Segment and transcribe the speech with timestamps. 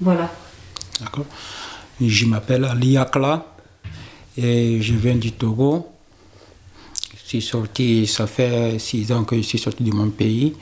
[0.00, 0.30] Voilà.
[1.00, 1.26] D'accord.
[2.00, 3.46] Je m'appelle Ali Akla
[4.36, 5.88] et je viens du Togo.
[7.16, 10.54] Je suis sorti, ça fait six ans que je suis sorti de mon pays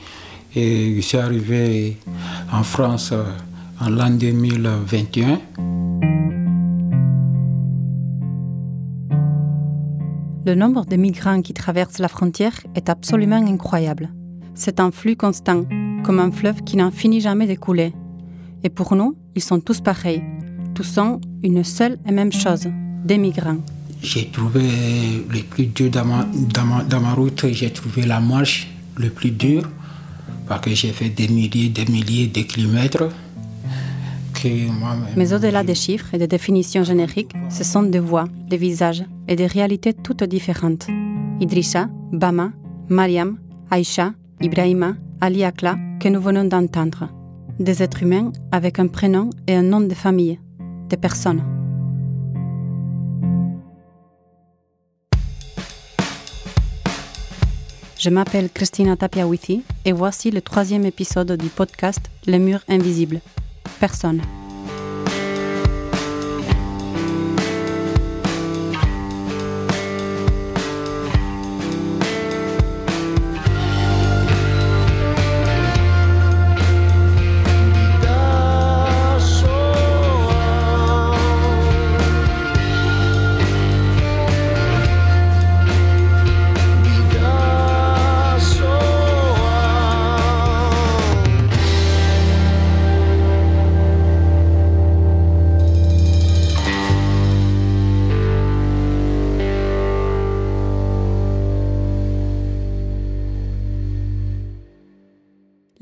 [0.55, 1.97] et je suis arrivé
[2.51, 3.23] en France euh,
[3.81, 5.39] en l'an 2021.
[10.45, 14.09] Le nombre de migrants qui traversent la frontière est absolument incroyable.
[14.55, 15.63] C'est un flux constant,
[16.03, 17.93] comme un fleuve qui n'en finit jamais de couler.
[18.63, 20.23] Et pour nous, ils sont tous pareils.
[20.73, 22.67] Tous sont une seule et même chose,
[23.05, 23.57] des migrants.
[24.01, 24.61] J'ai trouvé
[25.29, 28.67] le plus dur dans ma, dans ma, dans ma route, j'ai trouvé la marche
[28.97, 29.63] le plus dur,
[30.47, 33.09] parce que j'ai fait des milliers, des milliers de kilomètres.
[35.15, 39.35] Mais au-delà des chiffres et des définitions génériques, ce sont des voix, des visages et
[39.35, 40.87] des réalités toutes différentes.
[41.39, 42.51] Idrissa, Bama,
[42.89, 43.37] Mariam,
[43.71, 47.07] Aïcha, Ibrahima, Ali Akla, que nous venons d'entendre.
[47.59, 50.39] Des êtres humains avec un prénom et un nom de famille.
[50.89, 51.43] Des personnes.
[57.99, 63.21] Je m'appelle Christina Tapiawithi et voici le troisième épisode du podcast Les murs invisibles.
[63.79, 64.21] Personne.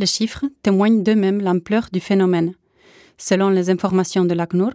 [0.01, 2.55] Les chiffres témoignent d'eux-mêmes l'ampleur du phénomène.
[3.19, 4.71] Selon les informations de l'ACNUR,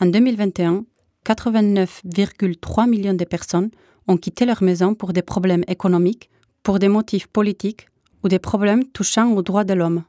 [0.00, 0.86] en 2021,
[1.26, 3.70] 89,3 millions de personnes
[4.08, 6.30] ont quitté leur maison pour des problèmes économiques,
[6.62, 7.86] pour des motifs politiques
[8.24, 10.04] ou des problèmes touchant aux droits de l'homme.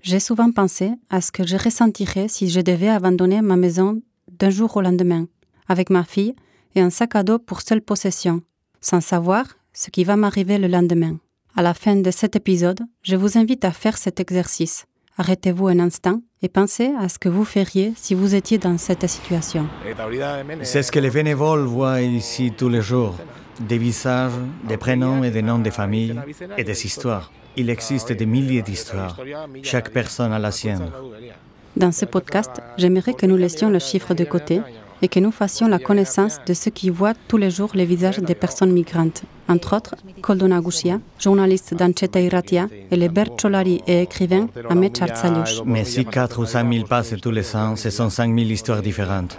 [0.00, 4.50] J'ai souvent pensé à ce que je ressentirais si je devais abandonner ma maison d'un
[4.50, 5.28] jour au lendemain,
[5.68, 6.34] avec ma fille
[6.74, 8.42] et un sac à dos pour seule possession,
[8.80, 11.18] sans savoir ce qui va m'arriver le lendemain.
[11.56, 14.86] À la fin de cet épisode, je vous invite à faire cet exercice.
[15.16, 19.08] Arrêtez-vous un instant et pensez à ce que vous feriez si vous étiez dans cette
[19.08, 19.66] situation.
[20.62, 23.16] C'est ce que les bénévoles voient ici tous les jours.
[23.60, 24.32] Des visages,
[24.68, 26.14] des prénoms et des noms de famille
[26.56, 27.32] et des histoires.
[27.56, 29.18] Il existe des milliers d'histoires.
[29.64, 30.92] Chaque personne a la sienne.
[31.76, 34.60] Dans ce podcast, j'aimerais que nous laissions le chiffre de côté
[35.02, 38.18] et que nous fassions la connaissance de ceux qui voient tous les jours les visages
[38.18, 39.22] des personnes migrantes.
[39.48, 45.62] Entre autres, Koldona Gushia, journaliste d'Ancheta Iratia, et le bercholari et écrivain Ahmed Charzaliouch.
[45.64, 48.82] Mais si 4 ou 5 000 passent tous les ans, ce sont 5 000 histoires
[48.82, 49.38] différentes.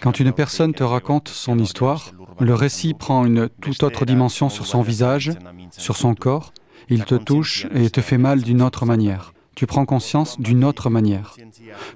[0.00, 4.66] Quand une personne te raconte son histoire, le récit prend une toute autre dimension sur
[4.66, 5.30] son visage,
[5.70, 6.52] sur son corps,
[6.88, 9.31] il te touche et te fait mal d'une autre manière.
[9.54, 11.36] Tu prends conscience d'une autre manière.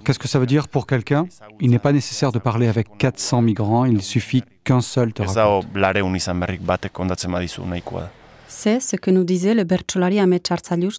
[0.04, 1.26] Qu'est-ce que ça veut dire pour quelqu'un?
[1.60, 5.66] Il n'est pas nécessaire de parler avec 400 migrants, il suffit qu'un seul te raconte.
[8.48, 10.42] C'est ce que nous disait le bercholari Ahmed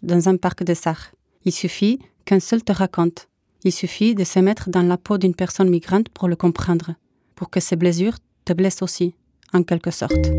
[0.04, 1.12] dans un parc de Sarre.
[1.46, 3.28] Il suffit qu'un seul te raconte.
[3.64, 6.96] Il suffit de se mettre dans la peau d'une personne migrante pour le comprendre,
[7.36, 9.16] pour que ses blessures te blessent aussi,
[9.54, 10.32] en quelque sorte.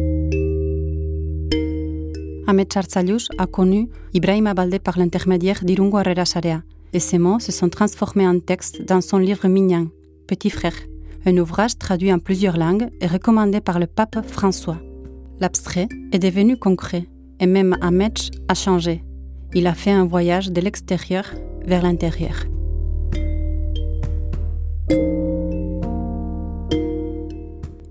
[2.48, 6.62] Ahmed Charzaliouch a connu Ibrahima Baldé par l'intermédiaire d'Irungo Herrera Sarea,
[6.94, 9.90] et ces mots se sont transformés en texte dans son livre mignon,
[10.26, 10.72] Petit frère,
[11.26, 14.78] un ouvrage traduit en plusieurs langues et recommandé par le pape François.
[15.40, 17.06] L'abstrait est devenu concret,
[17.38, 19.04] et même Ahmed a changé.
[19.52, 21.26] Il a fait un voyage de l'extérieur
[21.66, 22.44] vers l'intérieur.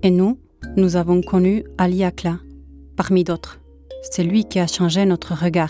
[0.02, 0.40] Et nous,
[0.76, 2.40] nous avons connu Ali Akla,
[2.96, 3.60] parmi d'autres.
[4.10, 5.70] C'est lui qui a changé notre regard.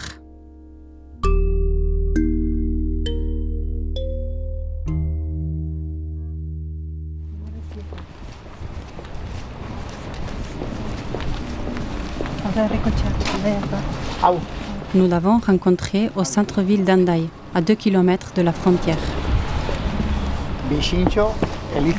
[14.94, 18.97] Nous l'avons rencontré au centre-ville d'Andaï, à 2 km de la frontière.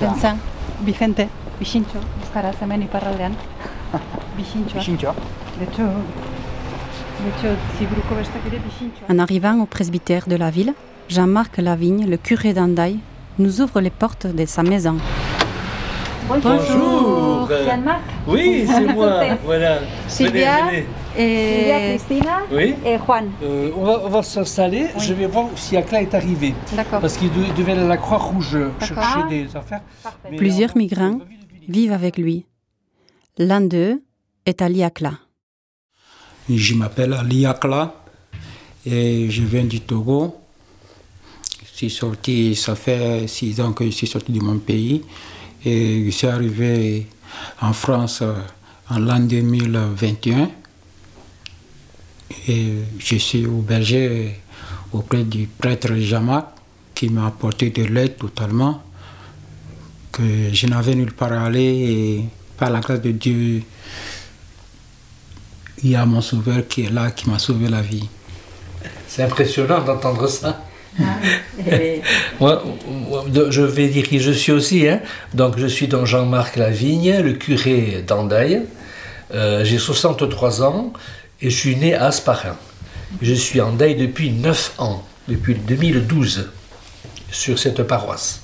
[0.06, 0.36] Vincent,
[0.82, 1.20] Vicente,
[9.08, 10.74] En arrivant au presbytère de la ville,
[11.08, 12.98] Jean-Marc Lavigne, le curé d'Andaï,
[13.38, 14.96] nous ouvre les portes de sa maison.
[16.28, 17.48] Bonjour.
[17.66, 19.22] Jean-Marc Oui, c'est moi.
[19.44, 19.78] Voilà.
[20.06, 20.84] Sylvia Venez,
[21.16, 21.92] venez.
[21.94, 22.74] et, Cristina oui.
[22.84, 23.30] et Juan.
[23.42, 24.86] Euh, on va, va s'installer.
[24.94, 25.00] Oui.
[25.04, 26.54] Je vais voir si Akla est arrivé.
[26.76, 27.00] D'accord.
[27.00, 28.94] Parce qu'il de- devait aller à la Croix-Rouge chercher
[29.24, 29.26] Ah.
[29.28, 29.80] des affaires.
[30.36, 31.18] Plusieurs on- migrants
[31.68, 32.44] vivent avec lui.
[33.38, 34.02] L'un d'eux
[34.44, 35.12] est Ali Akla.
[36.50, 37.94] Je m'appelle Ali Akla
[38.86, 40.34] et je viens du Togo.
[41.62, 45.02] Je suis sorti, ça fait six ans que je suis sorti de mon pays
[45.62, 47.06] et je suis arrivé
[47.60, 48.34] en France euh,
[48.88, 50.50] en l'an 2021.
[52.48, 52.68] Et
[52.98, 54.36] je suis hébergé
[54.92, 56.46] auprès du prêtre Jamak
[56.94, 58.82] qui m'a apporté de l'aide totalement,
[60.10, 60.22] que
[60.52, 62.24] je n'avais nulle part à aller et
[62.56, 63.62] par la grâce de Dieu,
[65.82, 68.08] il y a mon sauveur qui est là, qui m'a sauvé la vie.
[69.06, 70.62] C'est impressionnant d'entendre ça.
[71.70, 72.02] Et-
[72.40, 72.62] Moi,
[73.50, 74.86] je vais dire qui je suis aussi.
[74.88, 75.00] hein.
[75.34, 78.62] Donc, je suis donc Jean-Marc Lavigne, le curé d'Andaille.
[79.34, 80.92] Euh, J'ai 63 ans
[81.40, 82.56] et je suis né à Asparin.
[83.22, 86.50] Je suis en Daille depuis 9 ans, depuis 2012,
[87.30, 88.42] sur cette paroisse.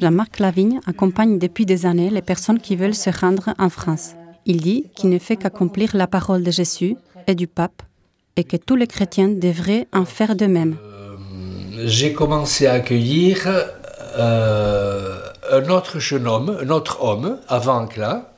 [0.00, 4.10] Jean-Marc Lavigne accompagne depuis des années les personnes qui veulent se rendre en France.
[4.46, 6.96] Il dit qu'il ne fait qu'accomplir la parole de Jésus
[7.26, 7.82] et du pape
[8.36, 10.76] et que tous les chrétiens devraient en faire de même.
[11.84, 13.48] J'ai commencé à accueillir
[14.16, 18.34] euh, un autre jeune homme, un autre homme, avant Ancla,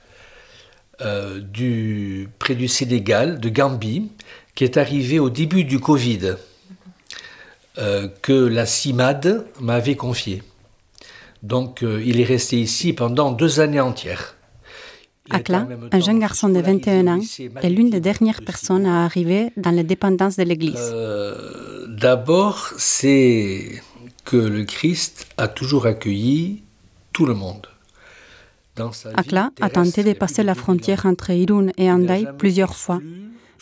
[1.01, 4.11] euh, du, près du Sénégal, de Gambie,
[4.55, 6.35] qui est arrivé au début du Covid,
[7.79, 10.43] euh, que la CIMAD m'avait confié.
[11.43, 14.37] Donc euh, il est resté ici pendant deux années entières.
[15.31, 17.21] Akla, un jeune garçon de scolarisé 21 au ans,
[17.63, 20.75] est l'une des dernières de personnes à arriver dans les dépendances de l'Église.
[20.93, 23.83] Euh, D'abord, c'est
[24.25, 26.63] que le Christ a toujours accueilli
[27.13, 27.67] tout le monde.
[29.15, 33.01] Akla a tenté de passer la frontière entre Irun et jamais plusieurs fois,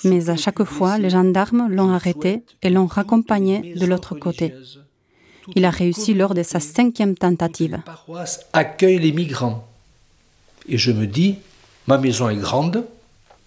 [0.05, 4.55] mais à chaque que fois, les gendarmes l'ont arrêté et l'ont raccompagné de l'autre côté.
[5.55, 7.83] Il a réussi lors de sa cinquième tentative.
[8.53, 9.69] accueillent les migrants.
[10.69, 11.39] Et je me dis,
[11.87, 12.85] ma maison est grande,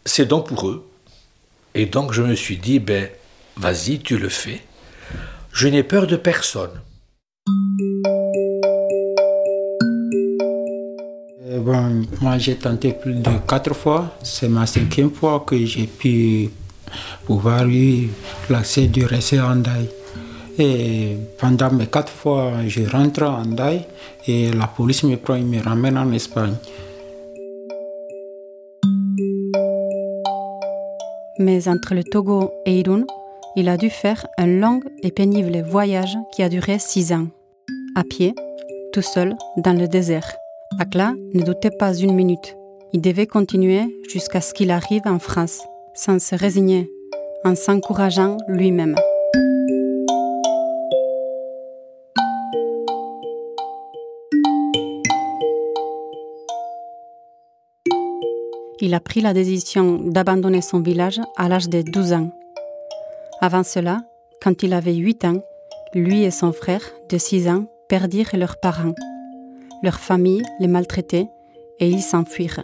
[0.03, 0.87] c'est donc pour eux.
[1.73, 3.09] Et donc je me suis dit, ben,
[3.57, 4.61] vas-y, tu le fais.
[5.51, 6.81] Je n'ai peur de personne.
[11.49, 14.15] Et bon, moi j'ai tenté plus de quatre fois.
[14.23, 16.49] C'est ma cinquième fois que j'ai pu
[17.25, 18.09] pouvoir eu
[18.49, 19.89] l'accès du rester en Daï.
[20.57, 23.85] Et pendant mes quatre fois, je rentre en Daï
[24.27, 26.55] et la police me prend et me ramène en Espagne.
[31.39, 33.05] Mais entre le Togo et Irun,
[33.55, 37.27] il a dû faire un long et pénible voyage qui a duré six ans.
[37.95, 38.33] À pied,
[38.93, 40.35] tout seul, dans le désert.
[40.79, 42.55] Akla ne doutait pas une minute.
[42.93, 45.61] Il devait continuer jusqu'à ce qu'il arrive en France,
[45.93, 46.89] sans se résigner,
[47.43, 48.95] en s'encourageant lui-même.
[58.85, 62.29] Il a pris la décision d'abandonner son village à l'âge de 12 ans.
[63.41, 64.03] Avant cela,
[64.43, 65.41] quand il avait 8 ans,
[65.95, 68.93] lui et son frère de 6 ans perdirent leurs parents.
[69.81, 71.27] Leur famille les maltraitait
[71.79, 72.61] et ils s'enfuirent.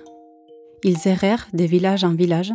[0.83, 2.53] Ils errèrent de village en village.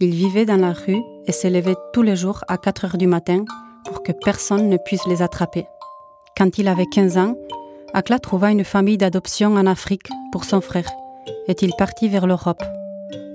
[0.00, 3.06] Ils vivaient dans la rue et se levaient tous les jours à 4 heures du
[3.06, 3.44] matin
[3.84, 5.66] pour que personne ne puisse les attraper.
[6.34, 7.34] Quand il avait 15 ans,
[7.92, 10.88] Akla trouva une famille d'adoption en Afrique pour son frère
[11.46, 12.62] et il partit vers l'Europe.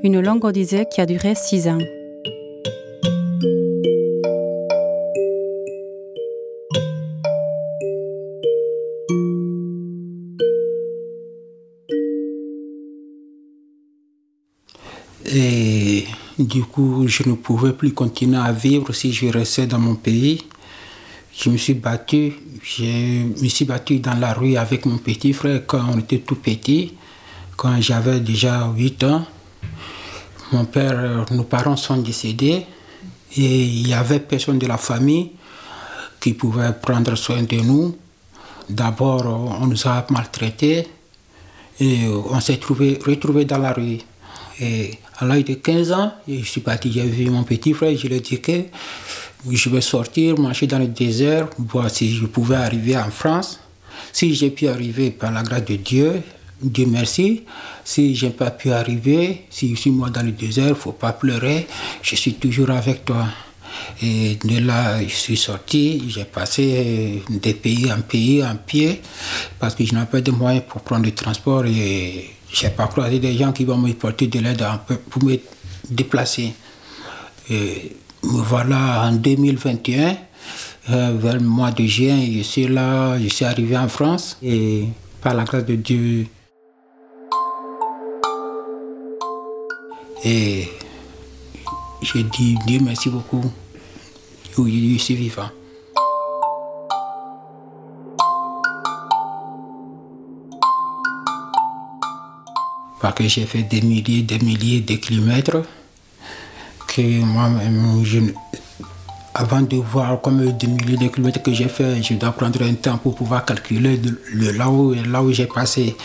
[0.04, 1.80] Une longue odyssée qui a duré 6 ans.
[15.26, 16.06] Et
[16.40, 20.44] du coup, je ne pouvais plus continuer à vivre si je restais dans mon pays.
[21.38, 25.62] Je me suis battu, je me suis battu dans la rue avec mon petit frère
[25.68, 26.94] quand on était tout petit,
[27.56, 29.26] quand j'avais déjà 8 ans.
[30.52, 32.66] Mon père, nos parents sont décédés
[33.36, 35.32] et il n'y avait personne de la famille
[36.20, 37.98] qui pouvait prendre soin de nous.
[38.70, 39.26] D'abord,
[39.62, 40.88] on nous a maltraités
[41.80, 44.00] et on s'est trouvé, retrouvés dans la rue.
[44.60, 48.08] Et à l'âge de 15 ans, je suis parti, j'ai vu mon petit frère, je
[48.08, 48.64] lui ai dit que
[49.50, 53.60] je vais sortir, marcher dans le désert, voir si je pouvais arriver en France.
[54.12, 56.22] Si j'ai pu arriver par la grâce de Dieu,
[56.62, 57.44] Dieu merci.
[57.84, 60.76] Si je n'ai pas pu arriver, si je suis moi dans le désert, il ne
[60.76, 61.68] faut pas pleurer,
[62.02, 63.26] je suis toujours avec toi.
[64.02, 69.02] Et de là, je suis sorti, j'ai passé de pays en pays en pied
[69.60, 72.88] parce que je n'avais pas de moyens pour prendre le transport et je n'ai pas
[72.88, 74.64] croisé des gens qui vont me porter de l'aide
[75.10, 75.38] pour me
[75.90, 76.54] déplacer.
[77.50, 80.18] Et me voilà en 2021,
[80.90, 84.86] euh, vers le mois de juin, je suis là, je suis arrivé en France et
[85.22, 86.28] par la grâce de Dieu.
[90.24, 90.68] Et
[92.02, 93.44] j'ai dit Dieu merci beaucoup.
[94.58, 95.50] Oui, je suis vivant.
[103.00, 105.62] Parce que j'ai fait des milliers, des milliers de kilomètres
[106.88, 108.34] que moi-même,
[109.36, 112.74] avant de voir comme des milliers de kilomètres que j'ai fait, je dois prendre un
[112.74, 114.02] temps pour pouvoir calculer
[114.34, 115.96] le, là où, là où j'ai passé.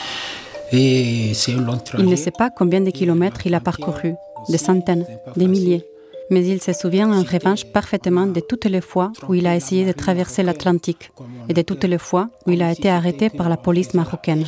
[0.73, 2.03] Et c'est un long trajet.
[2.05, 4.15] Il ne sait pas combien de kilomètres il a parcouru,
[4.49, 5.85] des centaines, des milliers.
[6.31, 9.85] Mais il se souvient en revanche parfaitement de toutes les fois où il a essayé
[9.85, 11.13] de traverser l'Atlantique
[11.49, 14.47] et de toutes les fois où il a été arrêté par la police marocaine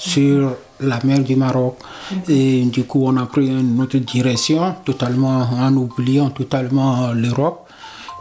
[0.00, 1.76] sur la mer du Maroc.
[2.26, 7.68] Et du coup, on a pris une autre direction, totalement en oubliant totalement l'Europe.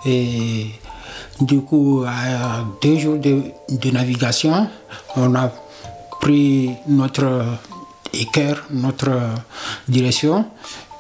[0.06, 0.68] Et
[1.40, 4.68] du coup, à deux jours de, navigation,
[5.16, 5.50] on a
[6.20, 7.44] pris notre
[8.14, 9.12] équerre, notre
[9.88, 10.46] direction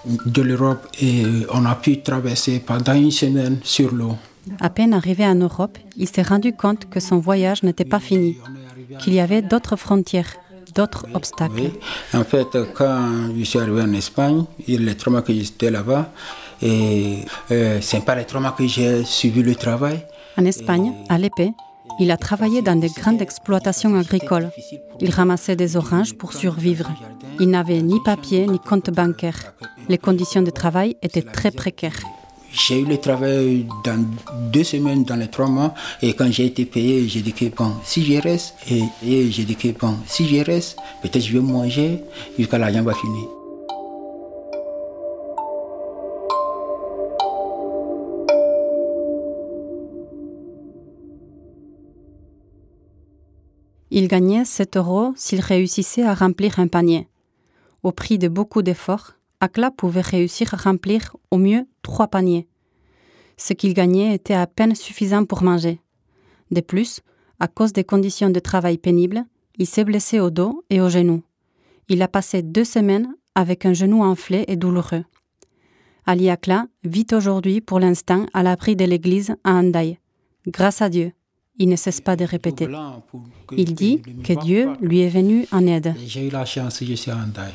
[0.05, 1.23] de l'Europe et
[1.53, 4.15] on a pu traverser pendant une semaine sur l'eau.
[4.59, 8.37] À peine arrivé en Europe, il s'est rendu compte que son voyage n'était pas fini,
[8.99, 10.33] qu'il y avait d'autres frontières
[10.75, 11.71] d'autres obstacles
[12.13, 16.11] En fait, quand je suis arrivé en Espagne, les traumas que j'étais là-bas.
[16.61, 17.19] Et
[17.51, 20.05] euh, c'est pas les traumas que j'ai suivi le travail.
[20.37, 21.51] En Espagne, à l'épée,
[21.99, 24.49] il a travaillé dans des grandes exploitations agricoles.
[25.01, 26.89] Il ramassait des oranges pour survivre.
[27.39, 29.53] Il n'avait ni papier ni compte bancaire.
[29.89, 31.99] Les conditions de travail étaient très précaires.
[32.51, 34.03] J'ai eu le travail dans
[34.51, 37.45] deux semaines, dans les trois mois, et quand j'ai été payé, j'ai dit que
[37.83, 39.67] si je reste, et, j'ai dit que
[40.07, 42.03] si je reste, peut-être je vais manger
[42.37, 43.38] jusqu'à l'argent va finir.
[53.91, 57.07] Il gagnait 7 euros s'il réussissait à remplir un panier.
[57.81, 62.47] Au prix de beaucoup d'efforts, Akla pouvait réussir à remplir au mieux trois paniers.
[63.37, 65.79] Ce qu'il gagnait était à peine suffisant pour manger.
[66.51, 67.01] De plus,
[67.39, 69.23] à cause des conditions de travail pénibles,
[69.57, 71.23] il s'est blessé au dos et au genou.
[71.87, 75.05] Il a passé deux semaines avec un genou enflé et douloureux.
[76.05, 79.99] Ali Akla vit aujourd'hui pour l'instant à l'abri de l'église à Andai.
[80.47, 81.13] Grâce à Dieu,
[81.59, 82.67] il ne cesse pas de répéter.
[83.51, 85.93] Il dit que Dieu lui est venu en aide.
[86.05, 87.51] J'ai eu la chance, je suis à Andai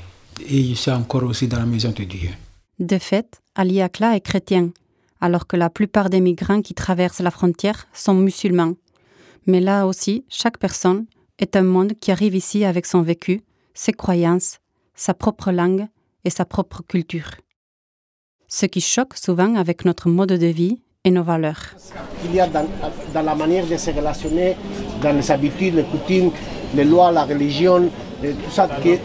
[0.48, 2.30] et je suis encore aussi dans la maison de Dieu.
[2.78, 4.70] De fait, Ali Akla est chrétien,
[5.20, 8.74] alors que la plupart des migrants qui traversent la frontière sont musulmans.
[9.46, 11.06] Mais là aussi, chaque personne
[11.38, 13.42] est un monde qui arrive ici avec son vécu,
[13.74, 14.58] ses croyances,
[14.94, 15.86] sa propre langue
[16.24, 17.30] et sa propre culture.
[18.48, 21.60] Ce qui choque souvent avec notre mode de vie et nos valeurs.
[22.24, 22.66] Il y a dans,
[23.12, 24.56] dans la manière de se relationner,
[25.02, 26.30] dans les habitudes, les coutumes,
[26.74, 27.90] les lois, la religion,
[28.22, 28.98] tout ça qui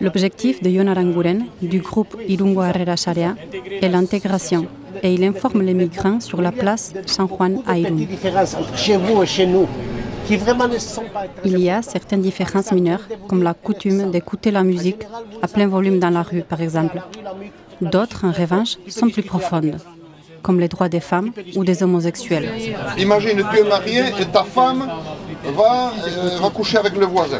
[0.00, 2.94] L'objectif de Yonaranguren, du groupe Irungo Herrera
[3.82, 4.66] est l'intégration
[5.04, 8.06] et il informe les migrants sur la place San Juan à Irun.
[11.44, 15.02] Il y a certaines différences mineures, comme la coutume d'écouter la musique
[15.42, 17.00] à plein volume dans la rue, par exemple.
[17.80, 19.76] D'autres, en revanche, sont plus profondes,
[20.42, 22.48] comme les droits des femmes ou des homosexuels.
[22.98, 24.88] Imagine, tu es marié et ta femme
[25.56, 27.38] va, euh, va coucher avec le voisin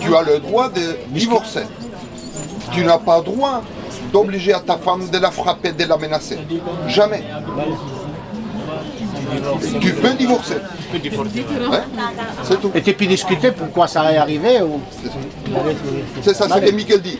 [0.00, 1.62] tu as le droit de divorcer.
[2.72, 3.62] Tu n'as pas le droit
[4.12, 6.38] d'obliger à ta femme de la frapper, de la menacer.
[6.88, 7.22] Jamais.
[9.80, 10.56] Tu peux divorcer.
[12.42, 12.70] c'est tout.
[12.74, 14.80] Et tu peux discuter pourquoi ça est arrivé ou...
[16.22, 17.18] C'est ça, c'est ce que Michael dit.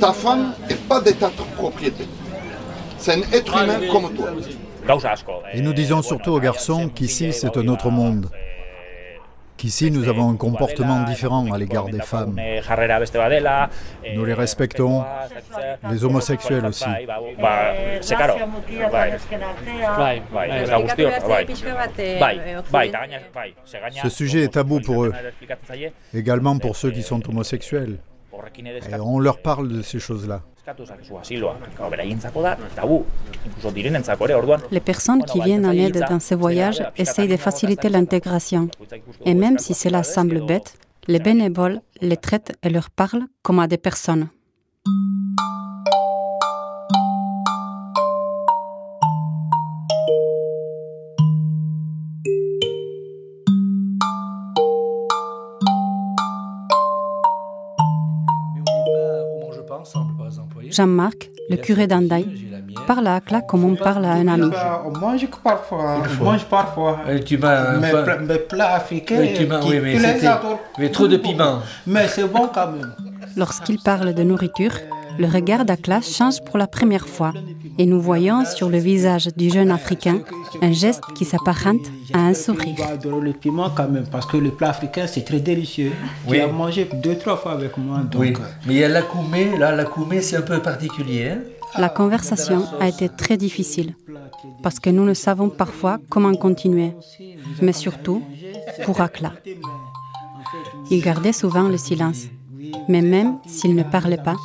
[0.00, 2.06] Ta femme n'est pas de ta propriété.
[3.04, 4.30] C'est un être humain comme toi.
[5.52, 8.30] Et nous disons surtout aux garçons qu'ici c'est un autre monde
[9.56, 12.36] qu'ici nous avons un comportement différent à l'égard des femmes.
[14.14, 15.04] Nous les respectons,
[15.90, 16.84] les homosexuels aussi.
[24.02, 25.12] Ce sujet est tabou pour eux,
[26.12, 27.98] également pour ceux qui sont homosexuels.
[28.90, 30.42] Et on leur parle de ces choses-là.
[34.70, 38.68] Les personnes qui viennent en aide dans ces voyages essayent de faciliter l'intégration.
[39.24, 43.66] Et même si cela semble bête, les bénévoles les traitent et leur parlent comme à
[43.66, 44.28] des personnes.
[60.74, 62.26] Jean-Marc le curé d'Andaï,
[62.86, 64.50] parle à Akla comme on parle à un ami.
[64.86, 67.00] On mange parfois, on mange parfois.
[67.24, 70.28] tu plats africains, oui, tu qui, oui, mais, les
[70.78, 71.60] mais trop de piment.
[71.86, 72.94] Mais c'est bon quand même.
[73.36, 74.72] Lorsqu'il parle de nourriture,
[75.18, 77.32] le regard d'Akla change pour la première fois
[77.78, 80.20] et nous voyons sur le visage du jeune Africain
[80.62, 82.76] un geste qui s'apparente à un sourire.
[83.04, 85.92] le piment quand même parce que le plat africain c'est très délicieux.
[86.26, 86.38] Oui.
[86.38, 87.98] Tu as mangé deux trois fois avec moi.
[88.00, 88.20] Donc...
[88.20, 88.32] Oui.
[88.66, 91.30] Mais il y a l'akoumé, là l'akoumé c'est un peu particulier.
[91.30, 91.38] Hein.
[91.78, 93.94] la conversation a été très difficile
[94.62, 96.92] parce que nous ne savons parfois comment continuer,
[97.62, 98.22] mais surtout
[98.84, 99.32] pour Akla.
[100.90, 102.26] Il gardait souvent le silence.
[102.88, 104.36] Mais même s'il ne parlait pas,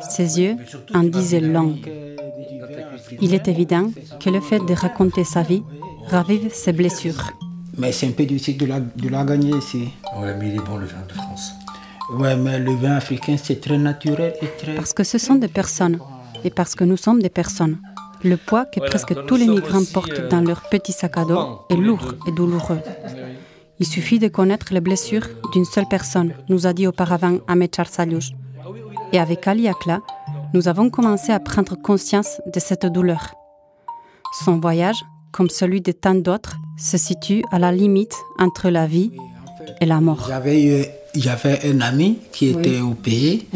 [0.00, 0.56] ses yeux
[0.94, 1.76] en disaient long.
[3.20, 3.90] Il est évident
[4.20, 5.62] que le fait de raconter sa vie
[6.06, 7.32] ravive ses blessures.
[7.76, 9.88] Mais c'est un peu difficile de la, de la gagner ici.
[10.18, 11.52] Ouais, mais il est bon le vin de France.
[12.12, 14.74] Ouais, mais le vin africain, c'est très naturel et très...
[14.74, 15.98] Parce que ce sont des personnes,
[16.44, 17.78] et parce que nous sommes des personnes.
[18.24, 21.76] Le poids que presque tous les migrants portent dans leur petit sac à dos est
[21.76, 22.80] lourd et douloureux.
[23.80, 28.32] Il suffit de connaître les blessures d'une seule personne, nous a dit auparavant Ahmed Charsaliouch.
[29.12, 30.00] Et avec Ali Akla,
[30.52, 33.34] nous avons commencé à prendre conscience de cette douleur.
[34.44, 39.12] Son voyage, comme celui de tant d'autres, se situe à la limite entre la vie
[39.80, 40.26] et la mort.
[40.28, 43.46] J'avais, j'avais un ami qui était au pays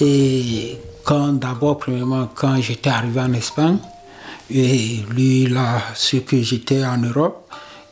[0.00, 3.78] et quand d'abord, premièrement, quand j'étais arrivé en Espagne,
[4.52, 7.39] et lui, a su que j'étais en Europe,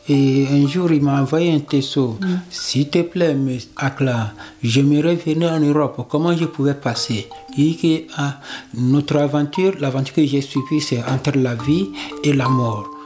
[0.09, 2.17] et un jour, il m'a envoyé un texto.
[2.19, 2.25] Mm.
[2.49, 6.05] S'il te plaît, mais Akla, j'aimerais venir en Europe.
[6.09, 7.27] Comment je pouvais passer?
[7.57, 8.39] Il dit que ah,
[8.75, 11.89] notre aventure, l'aventure que j'ai suivie, c'est entre la vie
[12.23, 12.98] et la mort.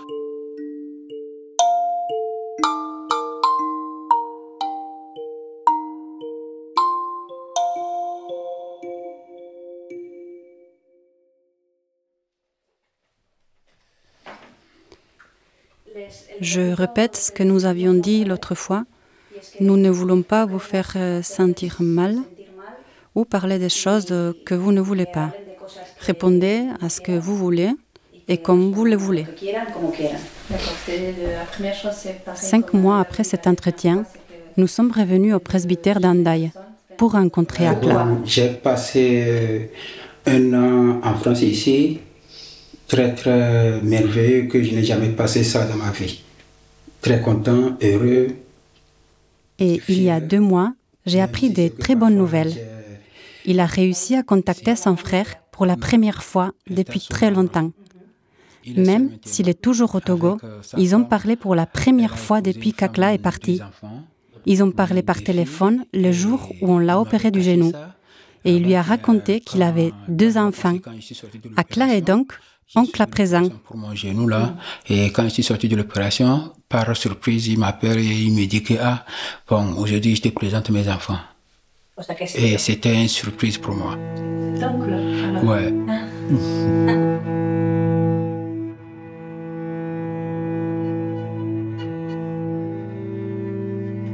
[16.41, 18.85] Je répète ce que nous avions dit l'autre fois.
[19.59, 22.17] Nous ne voulons pas vous faire euh, sentir mal
[23.15, 24.13] ou parler des choses
[24.46, 25.31] que vous ne voulez pas.
[26.00, 27.72] Répondez à ce que vous voulez
[28.27, 29.25] et comme vous le voulez.
[32.35, 34.05] Cinq mois après cet entretien,
[34.57, 36.51] nous sommes revenus au presbytère d'Andaï
[36.98, 38.07] pour rencontrer Akla.
[38.25, 39.72] J'ai passé
[40.25, 42.00] un an en France ici
[42.87, 46.23] très très merveilleux que je n'ai jamais passé ça dans ma vie.
[47.03, 48.27] Très content, heureux.
[49.59, 50.74] Et il y a deux mois,
[51.05, 52.53] j'ai appris des très bonnes nouvelles.
[53.44, 57.72] Il a réussi à contacter son frère pour la première fois depuis très longtemps.
[58.77, 60.37] Même s'il est toujours au Togo,
[60.77, 63.59] ils ont parlé pour la première fois depuis qu'Akla est parti.
[64.46, 67.74] Ils ont parlé par téléphone le jour où on l'a opéré du genou.
[68.46, 70.77] Et il lui a raconté qu'il avait deux enfants.
[71.57, 72.31] Akla est donc
[72.75, 73.48] oncle à présent.
[73.66, 74.55] Pour mon genou là,
[74.90, 78.64] et quand je suis sorti de l'opération, par surprise, il m'appelle et il me dit
[78.64, 79.05] que ah
[79.48, 81.20] bon aujourd'hui je te présente mes enfants.
[82.36, 83.96] Et c'était une surprise pour moi.
[85.44, 85.74] Ouais.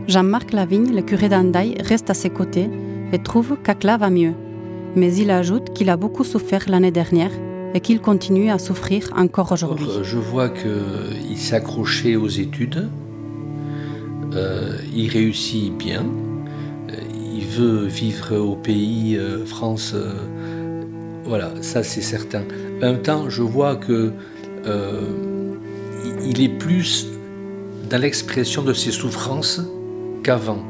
[0.09, 2.67] Jean-Marc Lavigne, le curé d'Andaï, reste à ses côtés
[3.13, 4.33] et trouve qu'Akla va mieux.
[4.95, 7.31] Mais il ajoute qu'il a beaucoup souffert l'année dernière
[7.73, 9.87] et qu'il continue à souffrir encore aujourd'hui.
[10.03, 12.89] Je vois qu'il s'est accroché aux études,
[14.35, 16.05] euh, il réussit bien,
[16.89, 16.95] euh,
[17.33, 19.95] il veut vivre au pays, euh, France,
[21.25, 22.43] voilà, ça c'est certain.
[22.77, 24.13] En même temps, je vois que
[26.25, 27.07] il est plus
[27.89, 29.61] dans l'expression de ses souffrances
[30.21, 30.63] qu'avant.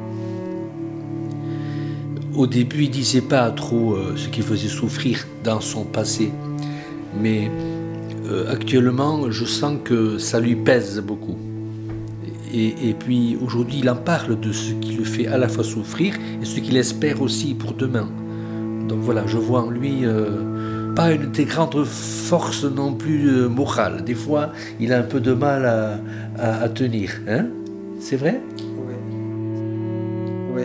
[2.35, 6.31] Au début, il disait pas trop ce qui faisait souffrir dans son passé
[7.19, 7.49] mais
[8.29, 11.37] euh, actuellement, je sens que ça lui pèse beaucoup.
[12.51, 16.15] Et, puis aujourd'hui, il en parle de ce qui le fait à la fois souffrir
[16.41, 18.09] et ce qu'il espère aussi pour demain.
[18.87, 23.47] Donc voilà, je vois en lui euh, pas une des grandes forces non plus euh,
[23.47, 24.03] morales.
[24.03, 26.01] Des fois, il a un peu de mal
[26.39, 27.11] à, tenir.
[27.27, 27.45] Hein?
[27.99, 28.41] C'est vrai?
[28.57, 28.95] Oui.
[30.55, 30.63] Oui.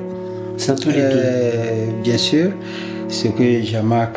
[2.03, 2.51] Bien sûr,
[3.09, 4.17] ce que Jean-Marc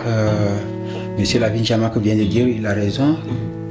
[1.18, 3.18] Monsieur Lavigne Jamac vient de dire, il a raison.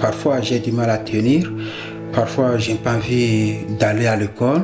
[0.01, 1.53] Parfois, j'ai du mal à tenir.
[2.13, 4.63] Parfois, j'ai pas envie d'aller à l'école.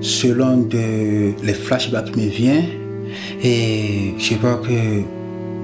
[0.00, 2.68] Selon de, les flashbacks qui me viennent.
[3.42, 5.02] Et je vois que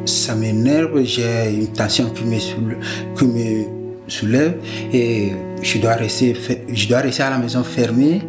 [0.04, 1.04] ça m'énerve.
[1.04, 2.78] J'ai une tension qui me, soulève,
[3.16, 3.64] qui me
[4.08, 4.54] soulève.
[4.92, 5.30] Et
[5.62, 6.34] je dois, rester,
[6.68, 8.22] je dois rester à la maison fermée.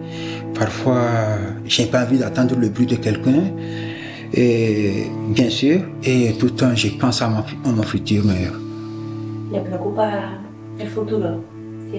[0.53, 1.07] Parfois,
[1.65, 3.45] j'ai pas envie d'attendre le bruit de quelqu'un.
[4.35, 8.59] Et bien sûr, et tout le temps, je pense à mon, mon futur meilleur.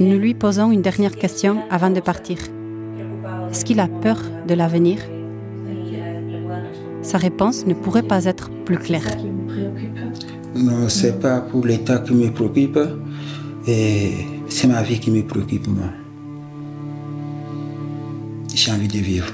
[0.00, 2.38] Nous lui posons une dernière question avant de partir.
[3.50, 4.98] Est-ce qu'il a peur de l'avenir?
[7.02, 9.06] Sa réponse ne pourrait pas être plus claire.
[10.56, 12.78] Non, c'est pas pour l'État qui me préoccupe,
[13.68, 14.12] et
[14.48, 15.86] c'est ma vie qui me préoccupe, moi.
[18.54, 19.32] J'ai envie de vivre,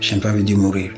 [0.00, 0.90] j'ai pas envie de mourir.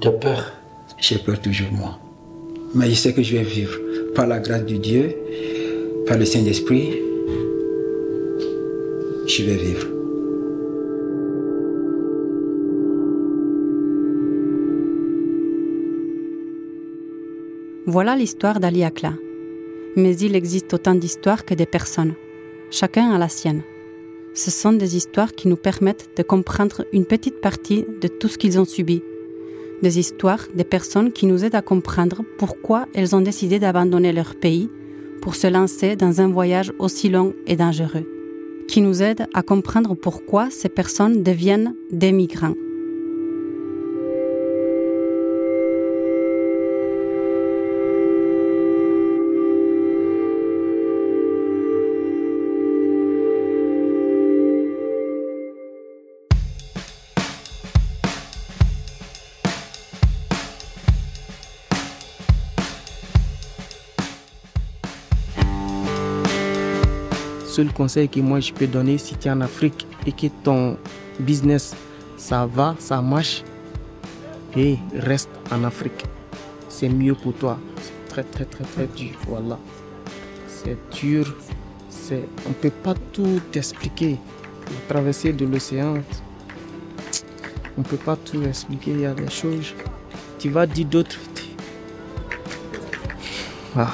[0.00, 0.52] Tu as peur?
[0.98, 1.98] J'ai peur toujours, moi.
[2.74, 3.78] Mais je sais que je vais vivre
[4.14, 5.14] par la grâce de Dieu,
[6.06, 7.00] par le Saint-Esprit.
[9.26, 9.86] Je vais vivre.
[17.86, 19.14] Voilà l'histoire d'Ali Akla.
[19.96, 22.14] Mais il existe autant d'histoires que de personnes.
[22.70, 23.62] Chacun a la sienne.
[24.34, 28.36] Ce sont des histoires qui nous permettent de comprendre une petite partie de tout ce
[28.36, 29.02] qu'ils ont subi.
[29.82, 34.34] Des histoires des personnes qui nous aident à comprendre pourquoi elles ont décidé d'abandonner leur
[34.34, 34.70] pays
[35.20, 38.06] pour se lancer dans un voyage aussi long et dangereux.
[38.68, 42.54] Qui nous aident à comprendre pourquoi ces personnes deviennent des migrants.
[67.56, 70.76] Seul conseil que moi je peux donner si tu es en Afrique et que ton
[71.18, 71.74] business
[72.18, 73.44] ça va, ça marche,
[74.56, 76.04] et reste en Afrique.
[76.68, 77.58] C'est mieux pour toi.
[77.80, 79.14] C'est très très très très dur.
[79.26, 79.58] Voilà.
[80.48, 81.34] C'est dur.
[81.88, 84.18] C'est, on peut pas tout expliquer.
[84.66, 85.98] La traversée de l'océan,
[87.78, 88.90] on peut pas tout expliquer.
[88.92, 89.74] Il y a des choses.
[90.38, 91.18] Tu vas dire d'autres.
[93.76, 93.92] Ah.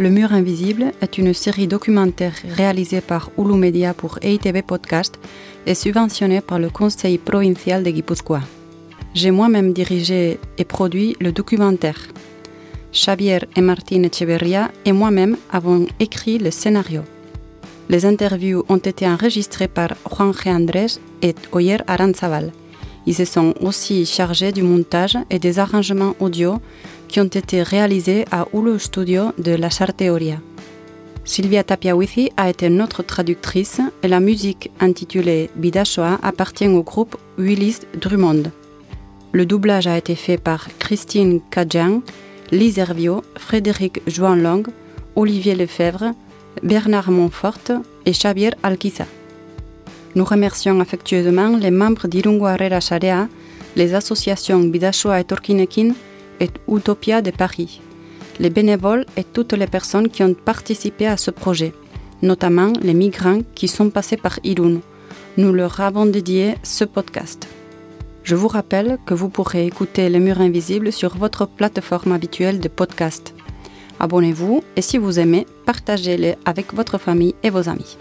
[0.00, 5.18] Le mur invisible est une série documentaire réalisée par Hulu Media pour EITV Podcast
[5.66, 8.40] et subventionnée par le Conseil provincial de Guipúzcoa.
[9.12, 12.00] J'ai moi-même dirigé et produit le documentaire.
[12.94, 17.02] Xavier et Martine Echeverria et moi-même avons écrit le scénario.
[17.90, 20.50] Les interviews ont été enregistrées par Juan G.
[20.50, 22.52] Andrés et Oyer Aranzaval.
[23.06, 26.58] Ils se sont aussi chargés du montage et des arrangements audio
[27.10, 30.38] qui ont été réalisés à Hulu Studio de La Charteoria.
[31.24, 37.80] Silvia Tapiawithi a été notre traductrice et la musique intitulée Bidashoa appartient au groupe Willis
[38.00, 38.44] Drummond.
[39.32, 42.02] Le doublage a été fait par Christine Kadjan,
[42.52, 44.62] Lise Hervio, Frédéric Long,
[45.16, 46.12] Olivier Lefebvre,
[46.62, 49.06] Bernard Montfort et Xavier Alquiza.
[50.14, 53.28] Nous remercions affectueusement les membres d'Irungo Arrera Sharea,
[53.74, 55.92] les associations Bidashoa et Torkinekin
[56.40, 57.80] et Utopia de Paris,
[58.38, 61.72] les bénévoles et toutes les personnes qui ont participé à ce projet,
[62.22, 64.80] notamment les migrants qui sont passés par Irun.
[65.36, 67.46] Nous leur avons dédié ce podcast.
[68.24, 72.68] Je vous rappelle que vous pourrez écouter Les Murs Invisibles sur votre plateforme habituelle de
[72.68, 73.34] podcast.
[73.98, 77.96] Abonnez-vous et si vous aimez, partagez-les avec votre famille et vos amis.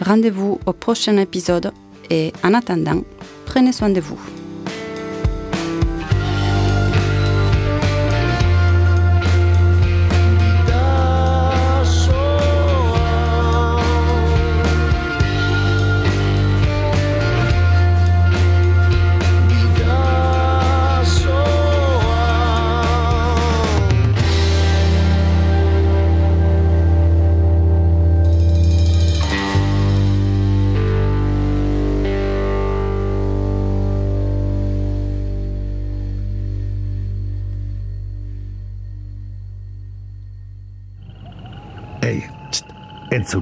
[0.00, 1.72] Rendez-vous au prochain épisode
[2.10, 3.02] et en attendant,
[3.46, 4.41] prenez soin de vous.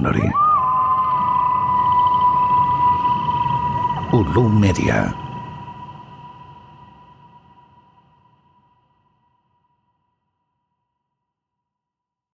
[0.01, 0.31] Entzun hori.
[4.11, 5.30] Ulu Media.